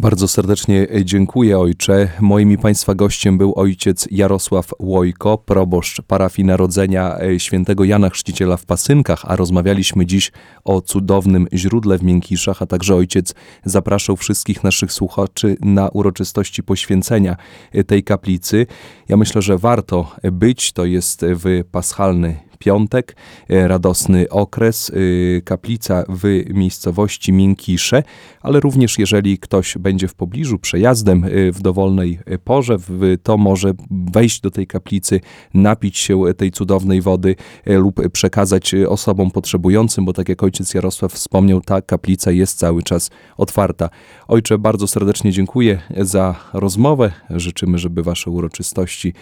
Bardzo 0.00 0.28
serdecznie 0.28 0.86
dziękuję, 1.04 1.58
ojcze. 1.58 2.08
Moim 2.20 2.52
i 2.52 2.58
Państwa 2.58 2.94
gościem 2.94 3.38
był 3.38 3.52
ojciec 3.56 4.08
Jarosław 4.10 4.70
Łojko, 4.78 5.38
proboszcz 5.38 6.02
parafii 6.02 6.46
Narodzenia 6.46 7.18
e, 7.20 7.40
świętego 7.40 7.84
Jana 7.84 8.10
Chrzciciela 8.10 8.56
w 8.56 8.66
Pasynkach, 8.66 9.22
a 9.24 9.36
rozmawialiśmy 9.36 10.06
dziś 10.06 10.32
o 10.64 10.80
cudownym 10.80 11.46
źródle 11.52 11.98
w 11.98 12.02
Miękiszach, 12.02 12.62
a 12.62 12.66
także 12.66 12.94
ojciec 12.94 13.34
zapraszał 13.64 14.16
wszystkich 14.16 14.64
naszych 14.64 14.92
słuchaczy 14.92 15.56
na 15.60 15.88
uroczystości 15.88 16.62
poświęcenia 16.62 17.36
e, 17.72 17.84
tej 17.84 18.04
kaplicy. 18.04 18.66
Ja 19.08 19.16
myślę, 19.16 19.42
że 19.42 19.58
warto 19.58 20.12
być, 20.32 20.72
to 20.72 20.84
jest 20.84 21.24
w 21.24 21.62
paschalny 21.70 22.47
piątek, 22.58 23.16
e, 23.48 23.68
radosny 23.68 24.28
okres, 24.28 24.90
e, 24.90 25.40
kaplica 25.40 26.04
w 26.08 26.44
miejscowości 26.54 27.32
Miękisze, 27.32 28.02
ale 28.40 28.60
również 28.60 28.98
jeżeli 28.98 29.38
ktoś 29.38 29.78
będzie 29.78 30.08
w 30.08 30.14
pobliżu 30.14 30.58
przejazdem 30.58 31.24
e, 31.24 31.52
w 31.52 31.62
dowolnej 31.62 32.18
porze, 32.44 32.76
to 33.22 33.36
może 33.36 33.72
wejść 33.90 34.40
do 34.40 34.50
tej 34.50 34.66
kaplicy, 34.66 35.20
napić 35.54 35.98
się 35.98 36.22
tej 36.36 36.50
cudownej 36.50 37.00
wody 37.00 37.36
lub 37.66 38.08
przekazać 38.08 38.74
osobom 38.74 39.30
potrzebującym, 39.30 40.04
bo 40.04 40.12
tak 40.12 40.28
jak 40.28 40.42
ojciec 40.42 40.74
Jarosław 40.74 41.12
wspomniał, 41.12 41.60
ta 41.60 41.82
kaplica 41.82 42.30
jest 42.30 42.58
cały 42.58 42.82
czas 42.82 43.10
otwarta. 43.36 43.90
Ojcze, 44.28 44.58
bardzo 44.58 44.86
serdecznie 44.86 45.32
dziękuję 45.32 45.80
za 45.96 46.34
rozmowę. 46.52 47.12
Życzymy, 47.30 47.78
żeby 47.78 48.02
wasze 48.02 48.30
uroczystości 48.30 49.14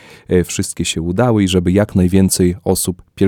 wszystkie 0.44 0.84
się 0.84 1.02
udały 1.02 1.44
i 1.44 1.48
żeby 1.48 1.72
jak 1.72 1.94
najwięcej 1.94 2.56
osób 2.64 3.02
pielgrzymowało 3.14 3.25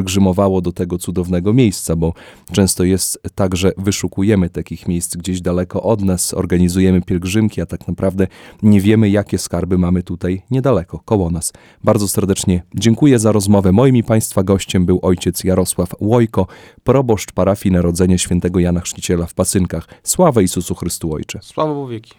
do 0.63 0.73
tego 0.73 0.99
cudownego 0.99 1.53
miejsca, 1.53 1.97
bo 1.97 2.13
często 2.53 2.85
jest 2.85 3.23
tak, 3.35 3.57
że 3.57 3.73
wyszukujemy 3.79 4.51
takich 4.51 4.89
miejsc 4.89 5.17
gdzieś 5.17 5.41
daleko 5.41 5.83
od 5.83 6.03
nas, 6.03 6.35
organizujemy 6.35 7.03
pielgrzymki, 7.03 7.61
a 7.61 7.67
tak 7.67 7.89
naprawdę 7.89 8.27
nie 8.63 8.81
wiemy, 8.81 9.09
jakie 9.09 9.39
skarby 9.39 9.79
mamy 9.79 10.03
tutaj 10.03 10.43
niedaleko, 10.51 11.01
koło 11.05 11.31
nas. 11.31 11.53
Bardzo 11.85 12.09
serdecznie 12.09 12.63
dziękuję 12.75 13.19
za 13.19 13.33
rozmowę. 13.33 13.73
Moim 13.73 13.97
i 13.97 14.03
Państwa 14.03 14.43
gościem 14.43 14.87
był 14.87 14.99
ojciec 15.03 15.45
Jarosław 15.45 15.95
Łojko, 16.01 16.47
proboszcz 16.85 17.33
parafii 17.33 17.73
Narodzenia 17.73 18.19
Świętego 18.19 18.59
Jana 18.61 18.81
Chrzciciela 18.81 19.27
w 19.27 19.35
Pasynkach. 19.35 19.89
Sława 20.03 20.41
Jezusu 20.41 20.75
Chrystu 20.75 21.13
Ojcze. 21.13 21.39
Sława 21.43 21.75
Bogu 21.75 21.89
wieki. 21.89 22.15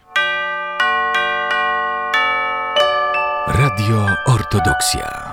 Radio 3.48 4.06
Ortodoksja. 4.26 5.29